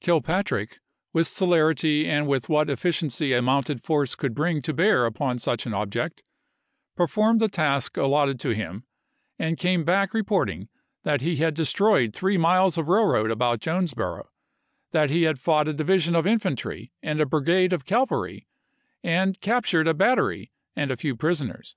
[0.00, 0.78] Kilpatrick,
[1.12, 5.40] with celer ity and with what efficiency a mounted force could bring to bear upon
[5.40, 6.22] such an object,
[6.94, 8.84] per formed the task allotted to him,
[9.40, 10.68] and came back reporting
[11.02, 14.30] that he had destroyed three miles of railroad about Jonesboro;
[14.92, 18.46] that he had fought a division of infantry and a brigade of cavalry,
[19.02, 21.74] had captured a battery and a few prisoners.